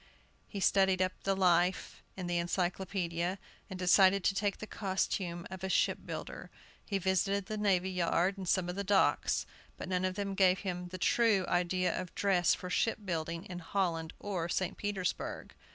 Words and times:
He 0.47 0.59
studied 0.59 0.99
up 0.99 1.11
the 1.25 1.35
life 1.35 2.01
in 2.17 2.25
the 2.25 2.39
Encyclopædia, 2.39 3.37
and 3.69 3.77
decided 3.77 4.23
to 4.23 4.33
take 4.33 4.57
the 4.57 4.65
costume 4.65 5.45
of 5.51 5.63
a 5.63 5.69
ship 5.69 5.99
builder. 6.07 6.49
He 6.83 6.97
visited 6.97 7.45
the 7.45 7.55
navy 7.55 7.91
yard 7.91 8.35
and 8.35 8.49
some 8.49 8.67
of 8.67 8.75
the 8.75 8.83
docks; 8.83 9.45
but 9.77 9.87
none 9.89 10.03
of 10.03 10.15
them 10.15 10.33
gave 10.33 10.57
him 10.61 10.87
the 10.87 10.97
true 10.97 11.45
idea 11.47 11.95
of 11.95 12.15
dress 12.15 12.55
for 12.55 12.67
ship 12.67 13.05
building 13.05 13.45
in 13.45 13.59
Holland 13.59 14.13
or 14.19 14.49
St. 14.49 14.75
Petersburg. 14.75 15.53